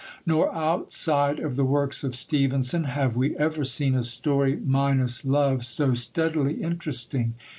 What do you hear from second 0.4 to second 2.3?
outside of the works of